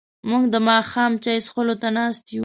[0.29, 2.39] موږ د ماښام چای څښلو ته ناست یو.